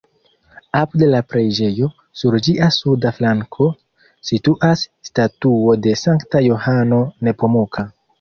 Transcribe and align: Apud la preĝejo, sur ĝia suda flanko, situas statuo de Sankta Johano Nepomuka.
Apud 0.77 1.01
la 1.15 1.17
preĝejo, 1.33 1.89
sur 2.21 2.37
ĝia 2.47 2.69
suda 2.77 3.11
flanko, 3.17 3.67
situas 4.31 4.87
statuo 5.11 5.77
de 5.87 5.93
Sankta 6.05 6.43
Johano 6.47 7.01
Nepomuka. 7.29 7.87